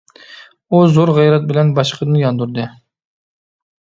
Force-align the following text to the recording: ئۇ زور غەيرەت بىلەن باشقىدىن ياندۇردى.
ئۇ 0.71 0.79
زور 0.93 1.09
غەيرەت 1.17 1.45
بىلەن 1.51 1.69
باشقىدىن 1.79 2.17
ياندۇردى. 2.21 2.65